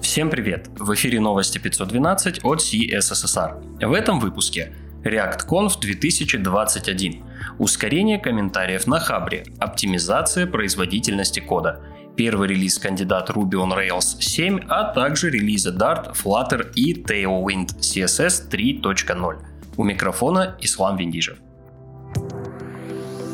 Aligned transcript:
Всем 0.00 0.30
привет! 0.30 0.68
В 0.78 0.94
эфире 0.94 1.18
новости 1.20 1.58
512 1.58 2.44
от 2.44 2.60
CSSR. 2.60 3.86
В 3.86 3.92
этом 3.92 4.20
выпуске 4.20 4.72
ReactConf 5.04 5.80
2021. 5.80 7.24
Ускорение 7.58 8.18
комментариев 8.18 8.86
на 8.86 9.00
Хабре. 9.00 9.44
Оптимизация 9.58 10.46
производительности 10.46 11.40
кода. 11.40 11.80
Первый 12.16 12.48
релиз 12.48 12.78
кандидат 12.78 13.30
Ruby 13.30 13.54
on 13.54 13.76
Rails 13.76 14.20
7, 14.20 14.60
а 14.68 14.92
также 14.92 15.30
релизы 15.30 15.70
Dart, 15.70 16.14
Flutter 16.14 16.72
и 16.74 16.94
Tailwind 16.94 17.78
CSS 17.80 18.48
3.0. 18.50 19.36
У 19.76 19.84
микрофона 19.84 20.56
Ислам 20.60 20.96
Виндижев. 20.96 21.38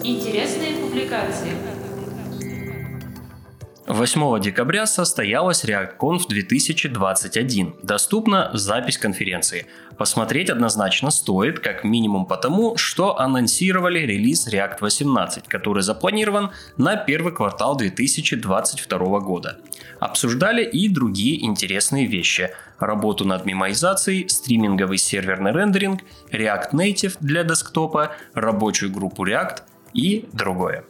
Интересные 0.03 0.73
публикации. 0.83 1.74
8 3.87 4.41
декабря 4.41 4.87
состоялась 4.87 5.63
ReactConf 5.63 6.23
2021. 6.27 7.75
Доступна 7.83 8.51
запись 8.55 8.97
конференции. 8.97 9.67
Посмотреть 9.99 10.49
однозначно 10.49 11.11
стоит, 11.11 11.61
как 11.61 11.85
минимум 11.85 12.25
потому, 12.25 12.79
что 12.79 13.21
анонсировали 13.21 13.99
релиз 13.99 14.49
React 14.49 14.79
18, 14.81 15.49
который 15.49 15.83
запланирован 15.83 16.51
на 16.79 16.97
первый 16.97 17.35
квартал 17.35 17.77
2022 17.77 19.21
года. 19.21 19.59
Обсуждали 20.01 20.65
и 20.65 20.89
другие 20.89 21.45
интересные 21.45 22.07
вещи. 22.07 22.53
Работу 22.79 23.27
над 23.27 23.45
мемоизацией, 23.45 24.31
стриминговый 24.31 24.97
серверный 24.97 25.53
рендеринг, 25.53 26.01
React 26.33 26.71
Native 26.73 27.17
для 27.21 27.45
десктопа, 27.45 28.13
рабочую 28.33 28.91
группу 28.91 29.27
React 29.27 29.59
и 29.93 30.27
другое 30.33 30.85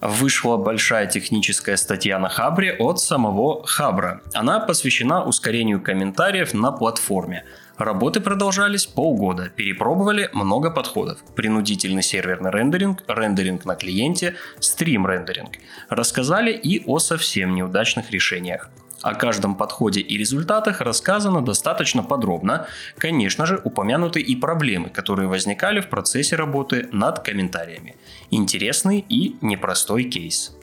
вышла 0.00 0.56
большая 0.56 1.06
техническая 1.06 1.76
статья 1.76 2.18
на 2.18 2.28
Хабре 2.28 2.72
от 2.72 3.00
самого 3.00 3.66
Хабра. 3.66 4.22
Она 4.34 4.60
посвящена 4.60 5.24
ускорению 5.24 5.80
комментариев 5.80 6.54
на 6.54 6.72
платформе. 6.72 7.44
Работы 7.76 8.20
продолжались 8.20 8.86
полгода, 8.86 9.48
перепробовали 9.48 10.28
много 10.34 10.70
подходов. 10.70 11.18
Принудительный 11.34 12.02
серверный 12.02 12.50
рендеринг, 12.50 13.02
рендеринг 13.08 13.64
на 13.64 13.74
клиенте, 13.74 14.34
стрим-рендеринг. 14.58 15.52
Рассказали 15.88 16.52
и 16.52 16.84
о 16.86 16.98
совсем 16.98 17.54
неудачных 17.54 18.10
решениях. 18.10 18.70
О 19.02 19.14
каждом 19.14 19.54
подходе 19.54 20.00
и 20.00 20.18
результатах 20.18 20.80
рассказано 20.82 21.42
достаточно 21.42 22.02
подробно. 22.02 22.66
Конечно 22.98 23.46
же, 23.46 23.60
упомянуты 23.64 24.20
и 24.20 24.36
проблемы, 24.36 24.90
которые 24.90 25.28
возникали 25.28 25.80
в 25.80 25.88
процессе 25.88 26.36
работы 26.36 26.88
над 26.92 27.20
комментариями. 27.20 27.96
Интересный 28.30 29.04
и 29.08 29.36
непростой 29.40 30.04
кейс. 30.04 30.54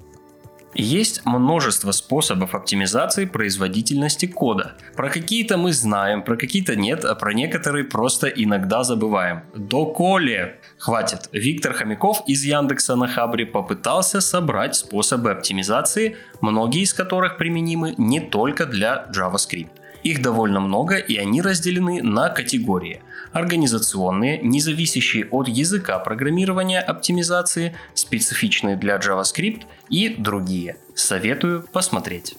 Есть 0.77 1.25
множество 1.25 1.91
способов 1.91 2.53
оптимизации 2.53 3.25
производительности 3.25 4.27
кода. 4.27 4.73
Про 4.95 5.09
какие-то 5.09 5.57
мы 5.57 5.73
знаем, 5.73 6.21
про 6.21 6.37
какие-то 6.37 6.75
нет, 6.75 7.03
а 7.03 7.15
про 7.15 7.33
некоторые 7.33 7.83
просто 7.83 8.27
иногда 8.27 8.83
забываем. 8.83 9.41
Доколе! 9.55 10.59
Хватит. 10.77 11.29
Виктор 11.31 11.73
Хомяков 11.73 12.21
из 12.27 12.43
Яндекса 12.43 12.95
на 12.95 13.07
Хабре 13.07 13.47
попытался 13.47 14.21
собрать 14.21 14.75
способы 14.75 15.31
оптимизации, 15.31 16.15
многие 16.41 16.83
из 16.83 16.93
которых 16.93 17.37
применимы 17.37 17.95
не 17.97 18.19
только 18.19 18.67
для 18.67 19.07
JavaScript. 19.11 19.69
Их 20.07 20.21
довольно 20.21 20.61
много, 20.61 20.95
и 20.95 21.17
они 21.17 21.41
разделены 21.41 22.01
на 22.01 22.29
категории. 22.29 23.01
Организационные, 23.33 24.39
независящие 24.41 25.25
от 25.25 25.49
языка 25.49 25.99
программирования 25.99 26.79
оптимизации, 26.79 27.75
специфичные 27.93 28.77
для 28.77 28.95
JavaScript 28.99 29.63
и 29.89 30.15
другие. 30.17 30.77
Советую 30.95 31.67
посмотреть. 31.73 32.37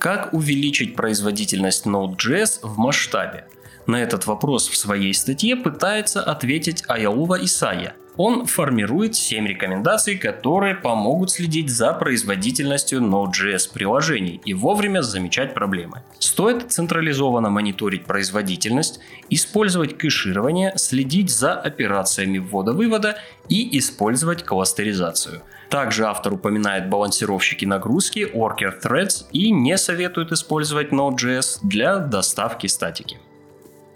Как 0.00 0.34
увеличить 0.34 0.96
производительность 0.96 1.86
Node.js 1.86 2.58
в 2.62 2.78
масштабе? 2.78 3.46
На 3.86 4.02
этот 4.02 4.26
вопрос 4.26 4.68
в 4.68 4.76
своей 4.76 5.14
статье 5.14 5.54
пытается 5.54 6.20
ответить 6.20 6.82
Аяува 6.88 7.36
Исая– 7.44 7.94
он 8.18 8.46
формирует 8.46 9.14
7 9.14 9.46
рекомендаций, 9.46 10.18
которые 10.18 10.74
помогут 10.74 11.30
следить 11.30 11.70
за 11.70 11.92
производительностью 11.94 13.00
Node.js 13.00 13.72
приложений 13.72 14.40
и 14.44 14.54
вовремя 14.54 15.02
замечать 15.02 15.54
проблемы. 15.54 16.02
Стоит 16.18 16.70
централизованно 16.72 17.48
мониторить 17.48 18.04
производительность, 18.04 18.98
использовать 19.30 19.96
кэширование, 19.96 20.72
следить 20.76 21.30
за 21.30 21.54
операциями 21.54 22.38
ввода-вывода 22.38 23.18
и 23.48 23.78
использовать 23.78 24.44
кластеризацию. 24.44 25.42
Также 25.70 26.04
автор 26.06 26.32
упоминает 26.32 26.90
балансировщики 26.90 27.66
нагрузки, 27.66 28.28
Worker 28.34 28.82
Threads 28.82 29.26
и 29.30 29.52
не 29.52 29.78
советует 29.78 30.32
использовать 30.32 30.90
Node.js 30.90 31.60
для 31.62 31.98
доставки 31.98 32.66
статики. 32.66 33.18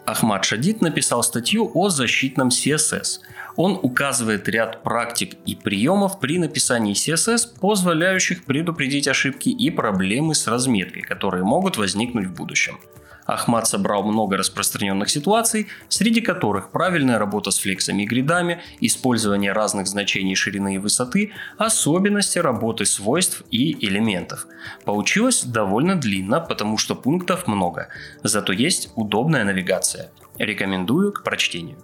Ахмад 0.04 0.44
Шадид 0.44 0.80
написал 0.80 1.22
статью 1.22 1.70
о 1.74 1.88
защитном 1.88 2.48
CSS. 2.48 3.20
Он 3.56 3.78
указывает 3.82 4.48
ряд 4.48 4.82
практик 4.82 5.36
и 5.46 5.54
приемов 5.54 6.20
при 6.20 6.38
написании 6.38 6.94
CSS, 6.94 7.60
позволяющих 7.60 8.44
предупредить 8.44 9.08
ошибки 9.08 9.48
и 9.48 9.70
проблемы 9.70 10.34
с 10.34 10.46
разметкой, 10.46 11.02
которые 11.02 11.44
могут 11.44 11.76
возникнуть 11.76 12.26
в 12.26 12.34
будущем. 12.34 12.78
Ахмад 13.26 13.66
собрал 13.66 14.02
много 14.02 14.36
распространенных 14.36 15.08
ситуаций, 15.08 15.68
среди 15.88 16.20
которых 16.20 16.70
правильная 16.70 17.18
работа 17.18 17.50
с 17.50 17.58
флексами 17.58 18.02
и 18.02 18.06
гридами, 18.06 18.60
использование 18.80 19.52
разных 19.52 19.86
значений 19.86 20.34
ширины 20.34 20.74
и 20.74 20.78
высоты, 20.78 21.32
особенности 21.56 22.38
работы 22.38 22.84
свойств 22.84 23.44
и 23.50 23.86
элементов. 23.86 24.46
Получилось 24.84 25.44
довольно 25.44 25.94
длинно, 25.94 26.40
потому 26.40 26.78
что 26.78 26.94
пунктов 26.94 27.46
много, 27.46 27.88
зато 28.22 28.52
есть 28.52 28.90
удобная 28.96 29.44
навигация. 29.44 30.10
Рекомендую 30.38 31.12
к 31.12 31.22
прочтению. 31.22 31.78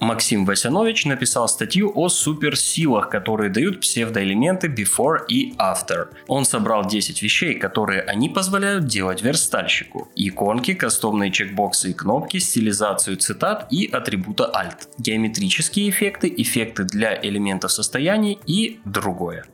Максим 0.00 0.44
Васянович 0.44 1.06
написал 1.06 1.48
статью 1.48 1.92
о 1.94 2.08
суперсилах, 2.08 3.10
которые 3.10 3.50
дают 3.50 3.80
псевдоэлементы 3.80 4.68
before 4.68 5.26
и 5.28 5.54
after. 5.56 6.08
Он 6.28 6.44
собрал 6.44 6.86
10 6.86 7.20
вещей, 7.20 7.54
которые 7.54 8.02
они 8.02 8.28
позволяют 8.28 8.86
делать 8.86 9.22
верстальщику. 9.22 10.08
Иконки, 10.14 10.74
кастомные 10.74 11.32
чекбоксы 11.32 11.90
и 11.90 11.94
кнопки, 11.94 12.38
стилизацию 12.38 13.16
цитат 13.16 13.66
и 13.72 13.86
атрибута 13.86 14.52
alt, 14.54 14.88
геометрические 14.98 15.90
эффекты, 15.90 16.32
эффекты 16.36 16.84
для 16.84 17.18
элементов 17.20 17.72
состояний 17.72 18.38
и 18.46 18.80
другое. 18.84 19.46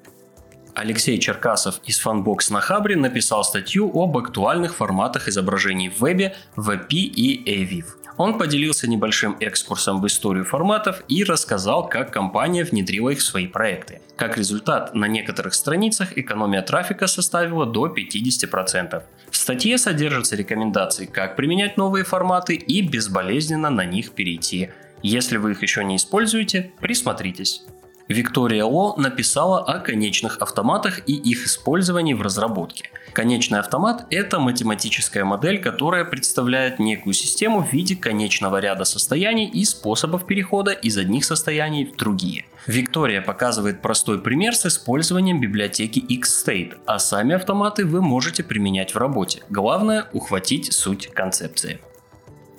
Алексей 0.75 1.19
Черкасов 1.19 1.81
из 1.85 2.05
Funbox 2.05 2.53
на 2.53 2.61
Хабре 2.61 2.97
написал 2.97 3.45
статью 3.45 3.91
об 3.95 4.19
актуальных 4.19 4.75
форматах 4.75 5.29
изображений 5.29 5.89
в 5.89 6.01
вебе, 6.01 6.35
WebP 6.57 6.95
и 6.95 7.45
AVIF. 7.47 8.04
Он 8.17 8.39
поделился 8.39 8.89
небольшим 8.89 9.37
экскурсом 9.41 10.01
в 10.01 10.07
историю 10.07 10.45
форматов 10.45 11.03
и 11.09 11.25
рассказал, 11.25 11.89
как 11.89 12.13
компания 12.13 12.65
внедрила 12.65 13.11
их 13.11 13.19
в 13.19 13.23
свои 13.23 13.49
проекты. 13.49 14.01
Как 14.17 14.39
результат, 14.39 14.95
на 14.95 15.07
некоторых 15.07 15.55
страницах 15.55 16.17
экономия 16.17 16.63
трафика 16.63 17.09
составила 17.09 17.67
до 17.67 17.89
50%. 17.89 19.03
В 19.31 19.37
статье 19.37 19.79
содержатся 19.79 20.37
рекомендации, 20.37 21.07
как 21.07 21.35
применять 21.35 21.77
новые 21.77 22.05
форматы 22.05 22.55
и 22.55 22.83
безболезненно 22.83 23.71
на 23.71 23.85
них 23.85 24.13
перейти. 24.13 24.71
Если 25.03 25.37
вы 25.37 25.53
их 25.53 25.63
еще 25.63 25.85
не 25.85 25.97
используете, 25.97 26.73
присмотритесь. 26.81 27.63
Виктория 28.09 28.65
Ло 28.67 28.95
написала 28.97 29.65
о 29.65 29.79
конечных 29.79 30.39
автоматах 30.39 31.09
и 31.09 31.15
их 31.15 31.47
использовании 31.47 32.13
в 32.13 32.21
разработке. 32.21 32.91
Конечный 33.15 33.61
автомат– 33.61 34.07
это 34.11 34.41
математическая 34.41 35.25
модель, 35.25 35.63
которая 35.63 36.05
представляет 36.05 36.79
некую 36.79 37.15
систему 37.15 37.63
в 37.63 37.73
виде 37.73 37.97
конечного 37.97 38.59
ряда 38.59 38.85
состояний 38.85 39.47
и 39.47 39.65
способов 39.65 40.27
перехода 40.27 40.73
из 40.73 40.99
одних 40.99 41.25
состояний 41.25 41.87
в 41.87 41.97
другие. 41.97 42.45
Виктория 42.67 43.23
показывает 43.23 43.81
простой 43.81 44.21
пример 44.21 44.55
с 44.55 44.67
использованием 44.67 45.41
библиотеки 45.41 46.01
XState, 46.01 46.75
а 46.87 46.99
сами 46.99 47.35
автоматы 47.35 47.87
вы 47.87 48.03
можете 48.03 48.43
применять 48.43 48.95
в 48.95 48.99
работе. 48.99 49.43
Главное– 49.49 50.09
ухватить 50.13 50.73
суть 50.73 51.09
концепции. 51.09 51.81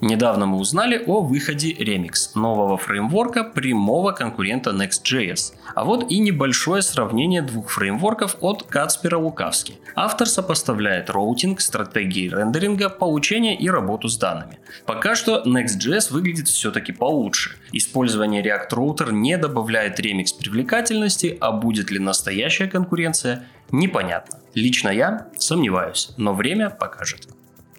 Недавно 0.05 0.45
мы 0.45 0.59
узнали 0.59 1.03
о 1.07 1.21
выходе 1.21 1.73
Remix, 1.73 2.29
нового 2.35 2.77
фреймворка 2.77 3.43
прямого 3.43 4.11
конкурента 4.11 4.69
Next.js. 4.69 5.55
А 5.73 5.83
вот 5.83 6.11
и 6.11 6.19
небольшое 6.19 6.83
сравнение 6.83 7.41
двух 7.41 7.71
фреймворков 7.71 8.37
от 8.39 8.61
Кацпера 8.61 9.17
Лукавски. 9.17 9.79
Автор 9.95 10.27
сопоставляет 10.27 11.09
роутинг, 11.09 11.59
стратегии 11.59 12.29
рендеринга, 12.29 12.91
получение 12.91 13.57
и 13.57 13.67
работу 13.67 14.07
с 14.07 14.15
данными. 14.15 14.59
Пока 14.85 15.15
что 15.15 15.41
Next.js 15.43 16.13
выглядит 16.13 16.49
все-таки 16.49 16.91
получше. 16.91 17.55
Использование 17.71 18.43
React 18.43 18.69
Router 18.73 19.11
не 19.11 19.39
добавляет 19.39 19.99
Remix 19.99 20.37
привлекательности, 20.37 21.35
а 21.41 21.51
будет 21.51 21.89
ли 21.89 21.97
настоящая 21.97 22.67
конкуренция, 22.67 23.47
непонятно. 23.71 24.37
Лично 24.53 24.89
я 24.89 25.29
сомневаюсь, 25.35 26.11
но 26.17 26.35
время 26.35 26.69
покажет. 26.69 27.27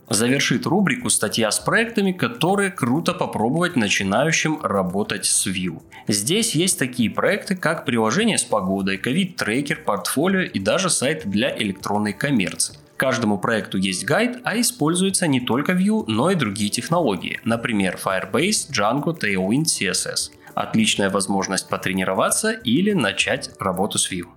Завершит 0.08 0.66
рубрику 0.66 1.10
статья 1.10 1.50
с 1.50 1.58
проектами, 1.58 2.12
которые 2.12 2.70
круто 2.70 3.12
попробовать 3.12 3.74
начинающим 3.74 4.60
работать 4.62 5.24
с 5.24 5.46
Vue. 5.48 5.82
Здесь 6.06 6.54
есть 6.54 6.78
такие 6.78 7.10
проекты, 7.10 7.56
как 7.56 7.84
приложение 7.84 8.38
с 8.38 8.44
погодой, 8.44 8.98
ковид-трекер, 8.98 9.82
портфолио 9.84 10.42
и 10.42 10.60
даже 10.60 10.90
сайт 10.90 11.28
для 11.28 11.56
электронной 11.56 12.12
коммерции. 12.12 12.76
Каждому 12.96 13.36
проекту 13.36 13.78
есть 13.78 14.04
гайд, 14.04 14.38
а 14.44 14.58
используется 14.58 15.26
не 15.26 15.40
только 15.40 15.72
Vue, 15.72 16.04
но 16.06 16.30
и 16.30 16.36
другие 16.36 16.70
технологии, 16.70 17.40
например 17.44 17.98
Firebase, 18.02 18.70
Django, 18.70 19.18
Tailwind, 19.18 19.64
CSS. 19.64 20.30
Отличная 20.54 21.10
возможность 21.10 21.68
потренироваться 21.68 22.52
или 22.52 22.92
начать 22.92 23.50
работу 23.58 23.98
с 23.98 24.10
Vue. 24.10 24.28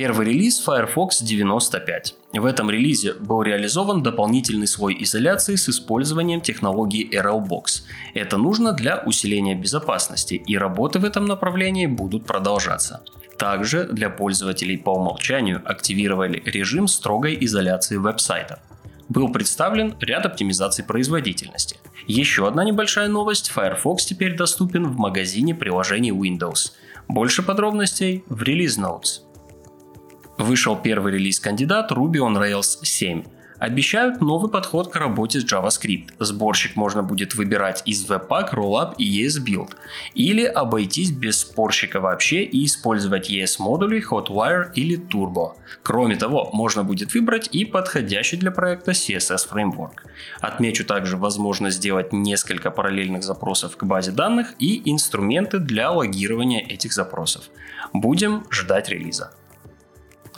Первый 0.00 0.28
релиз 0.28 0.58
Firefox 0.60 1.20
95. 1.20 2.14
В 2.32 2.46
этом 2.46 2.70
релизе 2.70 3.12
был 3.12 3.42
реализован 3.42 4.02
дополнительный 4.02 4.66
слой 4.66 4.96
изоляции 5.00 5.56
с 5.56 5.68
использованием 5.68 6.40
технологии 6.40 7.06
RLBox. 7.14 7.82
Это 8.14 8.38
нужно 8.38 8.72
для 8.72 9.02
усиления 9.04 9.54
безопасности, 9.54 10.42
и 10.46 10.56
работы 10.56 11.00
в 11.00 11.04
этом 11.04 11.26
направлении 11.26 11.84
будут 11.84 12.24
продолжаться. 12.24 13.02
Также 13.36 13.84
для 13.84 14.08
пользователей 14.08 14.78
по 14.78 14.94
умолчанию 14.94 15.60
активировали 15.66 16.42
режим 16.46 16.88
строгой 16.88 17.36
изоляции 17.38 17.98
веб-сайта. 17.98 18.60
Был 19.10 19.30
представлен 19.30 19.96
ряд 20.00 20.24
оптимизаций 20.24 20.82
производительности. 20.82 21.76
Еще 22.06 22.48
одна 22.48 22.64
небольшая 22.64 23.08
новость– 23.08 23.50
Firefox 23.54 24.06
теперь 24.06 24.34
доступен 24.34 24.86
в 24.86 24.96
магазине 24.96 25.54
приложений 25.54 26.12
Windows. 26.12 26.72
Больше 27.06 27.42
подробностей 27.42 28.24
в 28.28 28.44
Release 28.44 28.78
Notes. 28.78 29.29
Вышел 30.40 30.74
первый 30.74 31.12
релиз-кандидат 31.12 31.92
Ruby 31.92 32.16
on 32.16 32.34
Rails 32.40 32.78
7. 32.82 33.24
Обещают 33.58 34.22
новый 34.22 34.50
подход 34.50 34.90
к 34.90 34.96
работе 34.96 35.38
с 35.38 35.44
JavaScript. 35.44 36.12
Сборщик 36.18 36.76
можно 36.76 37.02
будет 37.02 37.34
выбирать 37.34 37.82
из 37.84 38.08
Webpack, 38.08 38.54
Rollup 38.54 38.94
и 38.96 39.26
ESBuild. 39.26 39.72
Или 40.14 40.44
обойтись 40.44 41.10
без 41.10 41.40
спорщика 41.40 42.00
вообще 42.00 42.42
и 42.42 42.64
использовать 42.64 43.30
ES-модули, 43.30 44.02
Hotwire 44.02 44.72
или 44.72 44.98
Turbo. 44.98 45.56
Кроме 45.82 46.16
того, 46.16 46.48
можно 46.54 46.84
будет 46.84 47.12
выбрать 47.12 47.50
и 47.52 47.66
подходящий 47.66 48.38
для 48.38 48.50
проекта 48.50 48.92
CSS 48.92 49.46
фреймворк. 49.46 50.04
Отмечу 50.40 50.86
также 50.86 51.18
возможность 51.18 51.76
сделать 51.76 52.14
несколько 52.14 52.70
параллельных 52.70 53.24
запросов 53.24 53.76
к 53.76 53.84
базе 53.84 54.12
данных 54.12 54.54
и 54.58 54.90
инструменты 54.90 55.58
для 55.58 55.90
логирования 55.90 56.66
этих 56.66 56.94
запросов. 56.94 57.50
Будем 57.92 58.46
ждать 58.50 58.88
релиза. 58.88 59.34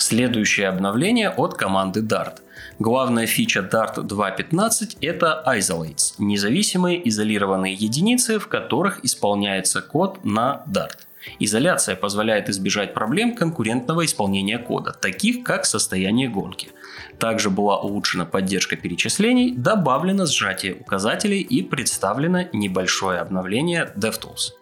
Следующее 0.02 0.66
обновление 0.66 1.30
от 1.30 1.54
команды 1.54 2.00
Dart. 2.00 2.40
Главная 2.80 3.28
фича 3.28 3.60
Dart 3.60 4.04
2.15 4.04 4.96
это 5.00 5.44
Isolates– 5.46 6.14
независимые 6.18 7.08
изолированные 7.08 7.72
единицы, 7.74 8.40
в 8.40 8.48
которых 8.48 9.04
исполняется 9.04 9.80
код 9.80 10.24
на 10.24 10.64
Dart. 10.66 10.98
Изоляция 11.38 11.94
позволяет 11.94 12.48
избежать 12.48 12.94
проблем 12.94 13.36
конкурентного 13.36 14.04
исполнения 14.04 14.58
кода, 14.58 14.90
таких 14.90 15.44
как 15.44 15.64
состояние 15.66 16.28
гонки. 16.28 16.70
Также 17.20 17.48
была 17.48 17.80
улучшена 17.80 18.24
поддержка 18.24 18.74
перечислений, 18.74 19.54
добавлено 19.56 20.26
сжатие 20.26 20.74
указателей 20.74 21.42
и 21.42 21.62
представлено 21.62 22.48
небольшое 22.52 23.20
обновление 23.20 23.92
DevTools. 23.96 24.61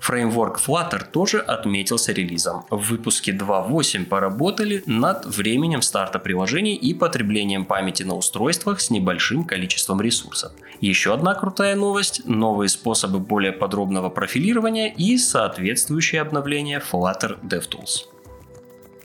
Фреймворк 0.00 0.60
Flutter 0.66 1.04
тоже 1.04 1.38
отметился 1.38 2.12
релизом. 2.12 2.64
В 2.70 2.90
выпуске 2.90 3.32
2.8 3.32 4.06
поработали 4.06 4.82
над 4.86 5.26
временем 5.26 5.82
старта 5.82 6.18
приложений 6.18 6.76
и 6.76 6.94
потреблением 6.94 7.66
памяти 7.66 8.02
на 8.02 8.14
устройствах 8.14 8.80
с 8.80 8.90
небольшим 8.90 9.44
количеством 9.44 10.00
ресурсов. 10.00 10.52
Еще 10.80 11.12
одна 11.12 11.34
крутая 11.34 11.76
новость– 11.76 12.22
новые 12.24 12.70
способы 12.70 13.18
более 13.18 13.52
подробного 13.52 14.08
профилирования 14.08 14.88
и 14.88 15.18
соответствующее 15.18 16.22
обновление 16.22 16.80
Flutter 16.80 17.38
DevTools 17.42 18.06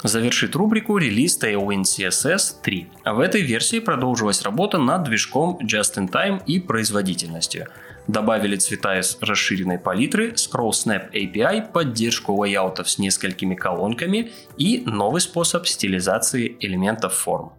завершит 0.08 0.56
рубрику 0.56 0.98
релиз 0.98 1.40
Tailwind 1.42 1.84
CSS 1.84 2.62
3. 2.62 2.88
В 3.06 3.20
этой 3.20 3.42
версии 3.42 3.80
продолжилась 3.80 4.42
работа 4.44 4.78
над 4.78 5.04
движком 5.04 5.58
Just-in-Time 5.62 6.44
и 6.46 6.60
производительностью. 6.60 7.68
Добавили 8.08 8.56
цвета 8.56 9.00
из 9.00 9.18
расширенной 9.20 9.80
палитры, 9.80 10.34
Scroll 10.34 10.72
Snap 10.72 11.12
API, 11.12 11.72
поддержку 11.72 12.34
лейаутов 12.44 12.90
с 12.90 13.00
несколькими 13.00 13.56
колонками 13.56 14.32
и 14.58 14.84
новый 14.86 15.22
способ 15.22 15.66
стилизации 15.66 16.56
элементов 16.60 17.14
форм. 17.14 17.54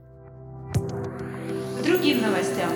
Другим 1.85 2.23
новостям. 2.23 2.71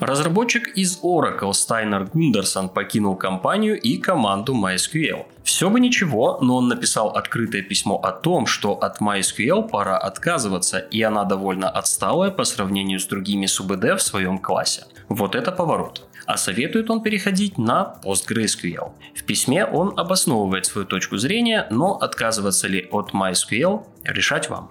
Разработчик 0.00 0.68
из 0.76 1.00
Oracle 1.02 1.52
Стайнер 1.52 2.04
Гундерсон 2.04 2.68
покинул 2.68 3.16
компанию 3.16 3.80
и 3.80 3.98
команду 3.98 4.54
MySQL. 4.54 5.26
Все 5.48 5.70
бы 5.70 5.80
ничего, 5.80 6.36
но 6.42 6.56
он 6.56 6.68
написал 6.68 7.08
открытое 7.08 7.62
письмо 7.62 7.96
о 7.96 8.12
том, 8.12 8.44
что 8.44 8.74
от 8.74 9.00
MySQL 9.00 9.66
пора 9.66 9.96
отказываться, 9.96 10.78
и 10.78 11.00
она 11.00 11.24
довольно 11.24 11.70
отсталая 11.70 12.30
по 12.30 12.44
сравнению 12.44 13.00
с 13.00 13.06
другими 13.06 13.46
СУБД 13.46 13.96
в 13.96 14.00
своем 14.00 14.38
классе. 14.38 14.84
Вот 15.08 15.34
это 15.34 15.50
поворот 15.50 16.04
а 16.26 16.36
советует 16.36 16.90
он 16.90 17.02
переходить 17.02 17.56
на 17.56 17.98
PostgreSQL. 18.04 18.92
В 19.14 19.24
письме 19.24 19.64
он 19.64 19.98
обосновывает 19.98 20.66
свою 20.66 20.86
точку 20.86 21.16
зрения, 21.16 21.66
но 21.70 21.96
отказываться 21.96 22.68
ли 22.68 22.86
от 22.92 23.14
MySQL 23.14 23.86
решать 24.04 24.50
вам 24.50 24.68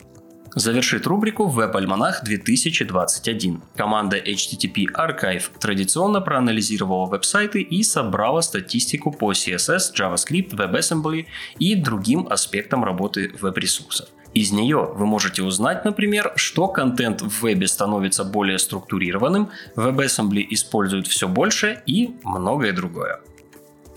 завершит 0.56 1.08
рубрику 1.08 1.48
«Веб-альманах 1.48 2.24
2021». 2.24 3.62
Команда 3.76 4.18
HTTP 4.18 4.86
Archive 4.96 5.44
традиционно 5.60 6.22
проанализировала 6.22 7.06
веб-сайты 7.06 7.62
и 7.62 7.84
собрала 7.84 8.42
статистику 8.42 9.12
по 9.12 9.32
CSS, 9.32 9.94
JavaScript, 9.96 10.52
WebAssembly 10.52 11.26
и 11.60 11.76
другим 11.76 12.28
аспектам 12.30 12.84
работы 12.84 13.32
веб-ресурсов. 13.40 14.10
Из 14.34 14.52
нее 14.52 14.92
вы 14.94 15.06
можете 15.06 15.42
узнать, 15.42 15.86
например, 15.86 16.34
что 16.36 16.68
контент 16.68 17.22
в 17.22 17.42
вебе 17.42 17.68
становится 17.68 18.24
более 18.24 18.60
структурированным, 18.60 19.50
WebAssembly 19.76 20.46
используют 20.50 21.08
все 21.08 21.28
больше 21.28 21.82
и 21.86 22.16
многое 22.24 22.74
другое. 22.74 23.20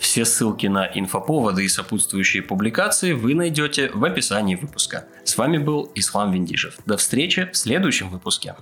Все 0.00 0.24
ссылки 0.24 0.66
на 0.66 0.86
инфоповоды 0.86 1.64
и 1.64 1.68
сопутствующие 1.68 2.42
публикации 2.42 3.12
вы 3.12 3.34
найдете 3.34 3.90
в 3.92 4.02
описании 4.02 4.56
выпуска. 4.56 5.04
С 5.24 5.36
вами 5.36 5.58
был 5.58 5.92
Ислам 5.94 6.32
Виндижев. 6.32 6.78
До 6.86 6.96
встречи 6.96 7.50
в 7.52 7.56
следующем 7.56 8.08
выпуске. 8.08 8.56